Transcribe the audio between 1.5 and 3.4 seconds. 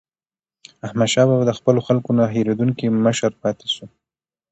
خپلو خلکو نه هېریدونکی مشر